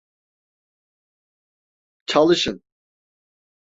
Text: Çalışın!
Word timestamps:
Çalışın! 2.05 2.63